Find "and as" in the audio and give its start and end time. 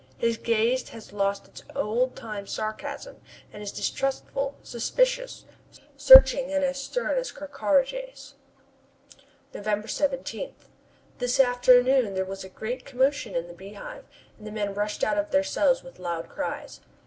6.51-6.81